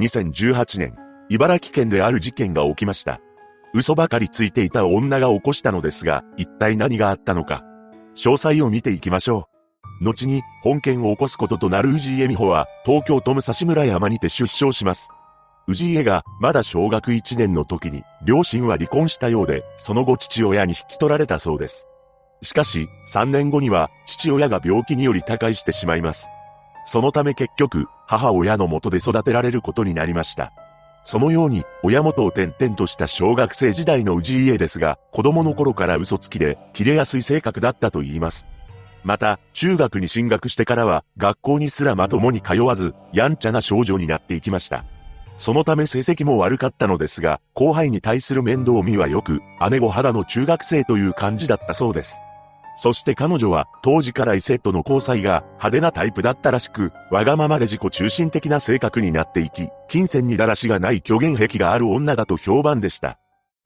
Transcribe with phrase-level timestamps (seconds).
[0.00, 0.94] 2018年、
[1.28, 3.20] 茨城県である事件が起きました。
[3.74, 7.62] 嘘ばかりついていた女が起こしたのですが、一体何があったのか。
[8.16, 9.48] 詳細を見ていきましょ
[10.00, 10.04] う。
[10.04, 15.10] 後に、本件を起こすこととなる氏家美穂は、東京都武蔵村山にて出生します。
[15.68, 21.86] 氏家が、まだ小学1年の時に、両親は離婚したようで、その後父親に引き取られたそうです。
[22.40, 26.30] しかし、3年後には、父親が病気により他界してしまいます。
[26.84, 30.52] そのため結局、母親の元で育てられることになりました。
[31.04, 38.48] そのように、親元を転々とした小学生時代の氏家ですが、子供の頃から嘘つきで、切れやすい性格だったと言います。
[39.02, 44.84] また、中学に進学してからは、学校にすらまともに通わず、やんちゃな少女になっていきました。
[45.38, 52.20] そのため成績も悪かったのですが、後輩に対する面倒見は良く、姉御肌の中学生という感じだったそうです。
[52.82, 63.18] そして彼女は当時から異性との交際が派手なタイプだったらしく、わがままで自己中心的な性格になっていき、金銭にだらしがない虚言癖がある女だと評判でした。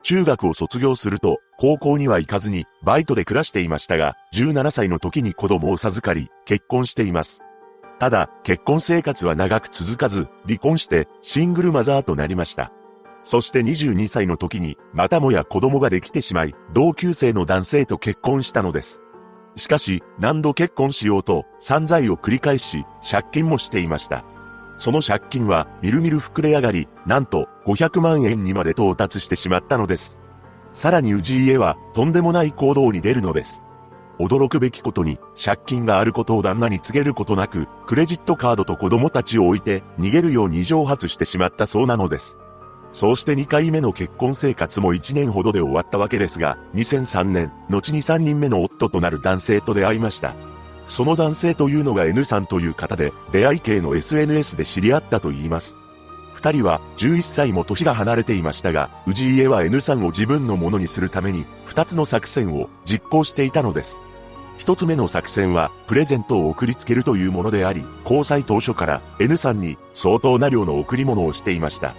[0.02, 7.45] 中学を卒業すると、高校には行かずに、バイトで暮らしていましたが、17歳の時に子供を授かり、結婚しています。
[8.01, 12.73] ただ、結婚生活は長く続かず、離婚して、シングルマザーとなりました。
[13.23, 19.04] そして22歳の時に、またもや子供ができてしまい、同級生の男性と結婚したのです。
[19.57, 24.24] しかし、何度結婚しようと、散財を繰り返し、借金もしていました。
[24.77, 30.19] その借金は、みるみる膨れ上がり、なんと、500万円にまで到達してしまったのです。
[30.73, 33.63] さらに氏家は、とんでもない行動に出るのです。
[34.19, 42.38] 驚くべきことに、借金があることを旦那に告げることなく、クレジットカードと子供たちを置いて、逃げるように蒸発してしまったそうなのです。
[42.95, 50.36] そうして2回目の結婚生活も1年ほどで終わったわけですが、2003年、後に3人目の夫となる男性と出会いました。
[50.86, 55.76] その男性というのが N さんという方で、出会い系の SNS で知り合ったと言います。
[56.34, 64.00] 二人は11歳も年が離れていましたが、氏家は N さんを自分のものにするために、二つの作戦を実行していたのです。
[64.56, 71.96] 一つ目の作戦は、プレゼントを送りつけるというものであり、交際当初から N さんに相当な量の贈り物をしていました。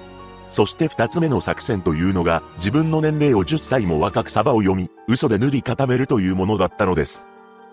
[0.56, 7.28] そして二つ目の作戦というのが、自分の年齢を10歳も若くサバを読み、嘘で塗り固めるというものだったのです。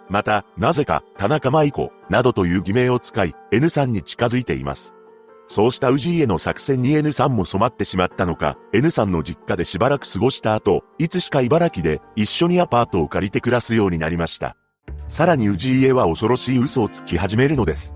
[0.09, 4.97] また、なぜか、田中舞子、などという偽名を使い、N さんに近づいています。
[5.47, 14.57] そうした氏家の作戦に N さんも染まってしまったのか、N さんの実家でしばらく過ごした後、いつしか茨城で一緒にアパートを借りて暮らすようになりました。
[15.07, 17.95] さらに氏家は恐ろしい嘘をつき始めるのです。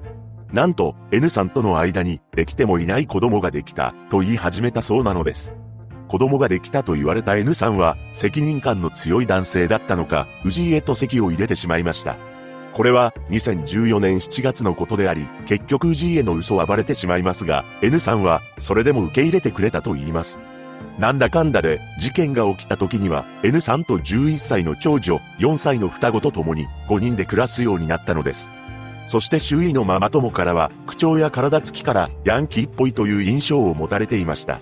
[0.56, 5.54] なんと、N さんとの間に、できてもいない子供ができた、と言い始めたそうなのです。
[6.08, 12.16] 子供ができたと言われた N さんは、責任感の強い男性だったのか、氏家と席を入れてしまいました。
[12.72, 20.40] これは、2014年7月のことであり、結局氏家の嘘はバレてしまいますが、N さんは、それでも受け入れてくれたと言います。
[20.98, 28.55] なんだかんだで、事件が起きた時には、N さんと11歳の長女、4歳の双子と共に、5人で暮らすようになったのです。
[29.06, 34.60] そして周囲のママ友からは、口調や体つきからヤンキーっぽいという印象を持たれていました。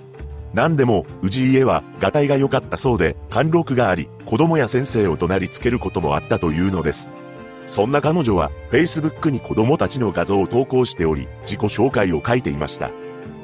[0.53, 7.15] 何でも、氏家は、がたいが良かったそうで、貫禄があり、子供や先生を怒鳴りつけることもあったというのです。
[7.67, 12.91] そんな彼女は、Facebook に子供たちの画像を投稿しており、自己紹介を書いていました。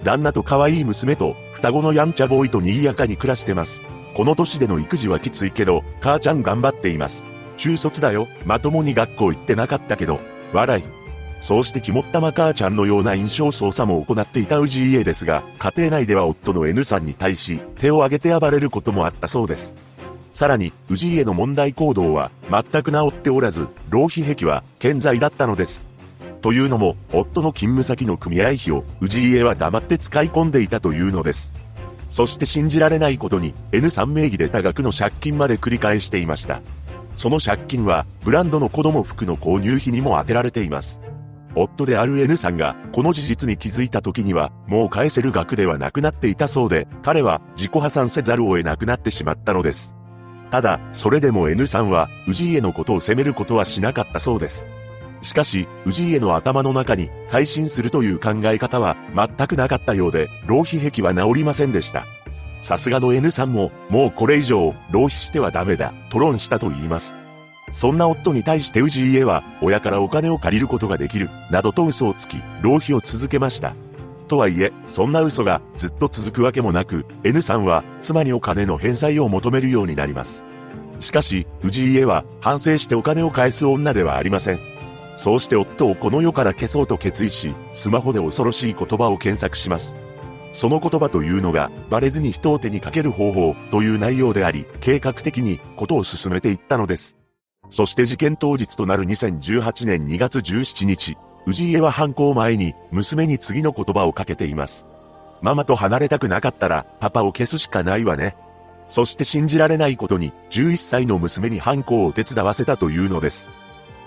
[0.04, 3.82] 旦那と可愛い娘と、双子のやんちゃボーイと賑やかに暮らしてます。
[4.14, 7.26] この年での育児はきついけど、母ちゃん頑張っています。
[7.56, 8.28] 中卒だよ。
[8.44, 10.20] まともに学校行ってなかったけど、
[10.52, 10.84] 笑い。
[11.40, 19.74] そうして肝っ玉母ちゃんのような印象操作も行っていた氏家ですが、家庭内では夫の N さんに対し、手を挙げて暴れることもあったそうです。
[20.32, 25.88] さらに、氏家の問題行動は、全く治っておらず、浪費癖は、健在だったのです。
[26.42, 31.54] というのも、夫の勤務先の組合費を、氏家は黙って使い込んでいたというのです。
[32.08, 36.60] そして信じられないことに、N3 名義で多額の借金まで繰り返していました。
[37.20, 41.02] その借金は、ブランドの子供服の購入費にも充てられています。
[41.54, 49.98] 夫である N さんが、この事実に気づいた時には、もう返せる額ではなくなっていたそうで、彼は自己破産せざるを得なくなってしまったのです。
[50.50, 54.66] ただ、それでも N さんは、氏家のことを責めることはしなかったそうです。
[55.20, 62.06] しかし、氏家の頭の中に、改心するという考え方は、全くなかったようで、浪費癖は治りませんでした。
[62.60, 67.16] さすがの N さんも、もうこれ以上、浪費してはダメだ、と論したと言います。
[67.72, 73.74] そんな夫に対して氏家は、親からお金を借りることができる、などと嘘をつき、浪費を続けました。
[74.28, 80.44] とはいえ、そんな嘘がずっと続くわけもなく、N さんは妻にお金の返済を求めるようになります。
[81.00, 84.60] しかし、氏家は反省してお金を返す女ではありません。
[85.16, 89.96] そうして夫をこの世から消そうと決意し、スマホで恐ろしい言葉を検索します。
[90.52, 97.16] その言葉というのが、バレずに人を手にかける方法という内容であり、計画的にことを進めていったのです。
[97.70, 101.16] そして事件当日となる2018年2月17日、
[101.46, 104.86] 氏家は犯行前に娘に次の言葉をかけています。
[105.40, 108.36] ママと離れたくなかったらパパを消すしかないわね。
[108.88, 113.52] そして信じられないことに11歳の娘に犯行を手伝わせたというのです。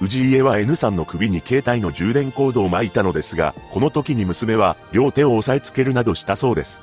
[0.02, 6.82] 氏家は N さんの首に携帯の充電コードを巻いたのですが、この時に娘は両手を押さえつけるなどしたそうです。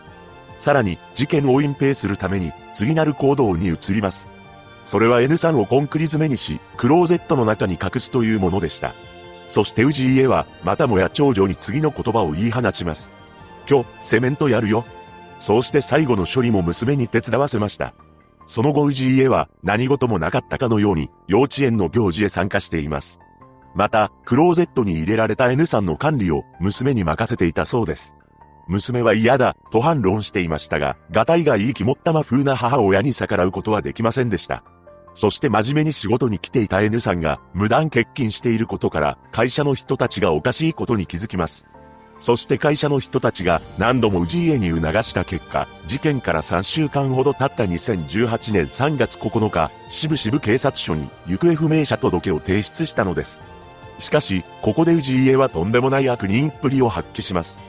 [0.59, 4.29] さらに、事件を隠蔽するために、次なる行動に移ります。
[4.85, 8.95] それは N さんをコンクリ詰めにし、クローゼットの中に隠すというものでした。
[9.49, 13.11] そして氏家は、またもや長女に次の言葉を言い放ちます。
[13.69, 14.85] 今日、セメントやるよ。
[15.39, 17.95] そうして最後の処理も娘に手伝わせました。
[18.51, 23.21] その後氏家は何事もなかったかのように幼稚園の行事へ参加しています。
[23.77, 28.17] また、クローゼットに入れられた N さんの管理を娘に任せていたそうです。
[28.67, 34.65] 娘は嫌だ、と反論していましたが、ガタイがいい肝っ玉風な母親に逆らうことはできませんでした。
[35.15, 41.69] そして真面目に仕事に来ていた N さんが無断欠勤していることから会社の人たちがおかしいことに気づきます。
[42.21, 53.43] そして会社の人たちが何度も氏家に促した結果、事件から3週間ほど経った2018年3月9日、渋々警察署に行方不明者届を提出したのです。
[53.99, 57.63] しかし、ここで氏家はとんでもない悪人っぷりを発揮します。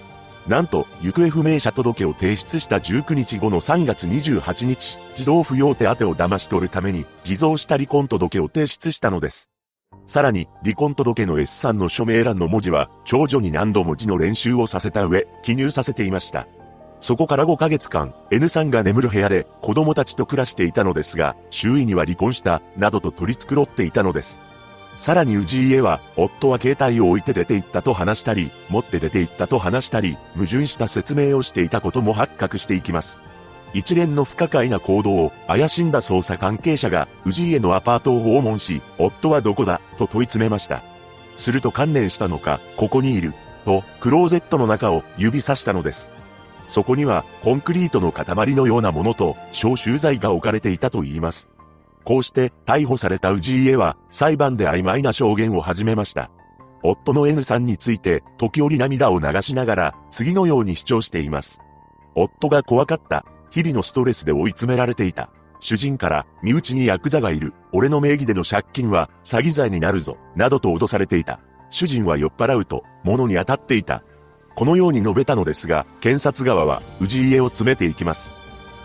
[0.47, 9.50] なんと、行方不明者届を提出した19日後の3月28日、児童扶養手当を騙し取るために、偽造した離婚届を提出したのです。
[10.05, 16.47] さらに、離婚届の S さんの署名欄の文字は、長女に何度も字の練習をさせた上、記入させていました。
[16.99, 24.41] そこから5ヶ月間、N さんが眠る部屋で子供たちと暮らしていたのですが、周囲には離婚した、などと取り繕っていたのです。
[24.97, 33.19] さらに氏家は、夫は携帯を置いて出て行ったと話したり、持って出て行ったと話したり、矛盾した説明をしていたことも発覚していきます。
[33.73, 40.83] 一連の不可解な行動を怪しんだ捜査関係者が氏家のアパートを訪問し、夫はどこだと問い詰めました。
[41.37, 43.33] すると観念したのか、ここにいる、
[43.65, 46.11] とクローゼットの中を指さしたのです。
[46.67, 51.49] そこにはコンクリートの塊のようなものと消臭剤が置かれていたと言います。
[52.03, 56.31] こうして逮捕された氏家は裁判で曖昧な証言を始めました。
[56.83, 61.59] 夫の N さんについて時折涙を流しながら次のように主張しています。
[62.15, 63.25] 夫が怖かった。
[63.51, 65.29] 日々のストレスで追い詰められていた。
[65.59, 67.53] 主人から身内にヤクザがいる。
[67.71, 70.17] 俺の名義での借金は詐欺罪になるぞ。
[70.35, 71.39] などと脅されていた。
[71.69, 74.03] 主人は酔っ払うと物に当たっていた。
[74.55, 78.31] このように述べたのですが、検察側は氏家を詰めていきます。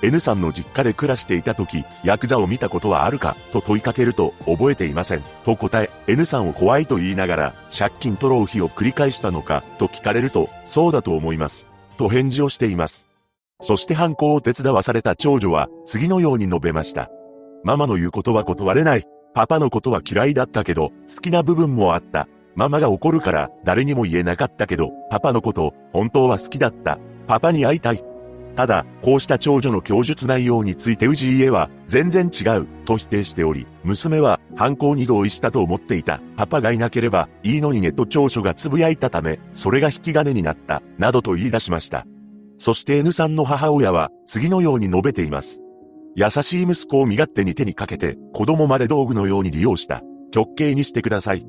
[0.03, 5.25] N さんの実家で暮らしていた時、ヤクザを見たことはあるかと問いかけると、覚えていません。
[5.45, 11.69] と答え、N さんを怖いと言いながら、借金取ろう日を繰り返したのかと聞かれると、そうだと思います。
[11.97, 13.09] と返事をしています。
[13.61, 17.11] そして犯行を手伝わされた長女は次のように述べました。
[17.65, 19.05] ママの言うことは断れない。
[19.35, 22.29] パパのことは嫌いだったけど、好きな部分もあった。
[22.55, 26.99] ママが怒るから誰にも言えなかったけど、パパのこと本当は好きだった。
[27.27, 28.05] パパに会いたい。
[28.55, 36.21] ただ、こうした長女の供述内容について氏家は全然違うと否定しており、娘は犯行に同意したと思っていた。
[36.37, 42.07] パパがいなければいいのにねと長女が呟いたため、それが引き金になった、などと言い出しました。
[42.59, 45.61] そして N さんの母親は次のように述べています。
[46.15, 50.03] 優しい息子を身勝手に手にかけて子供まで道具のように利用した。
[50.33, 51.47] 極刑にしてください。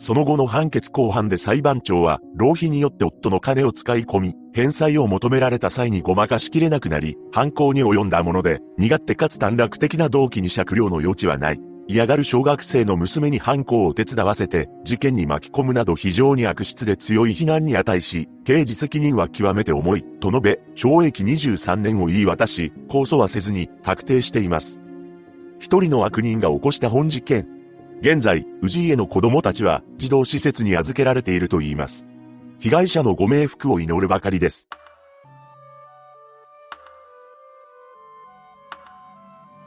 [0.00, 11.60] その後の判決公判で裁判長は、浪費によって夫の金を使い込み、返済を求められた際にごまかしきれなくなり、犯行に及んだもので、身勝手かつ短絡的な動機に酌量の余地はない。
[11.90, 24.82] 嫌がる小学生の娘に犯行を手伝わせて、事件に巻き込むなど非常に悪質で強い非難に値し、刑事責任は極めて重い、と述べ、懲役23年を言い渡し、控訴はせずに確定しています。
[25.58, 27.48] 一人の悪人が起こした本事件。
[28.02, 32.06] 現在、氏家の子供たちは児童施設に預けられていると言います。
[32.58, 34.68] 被害者のご冥福を祈るばかりです。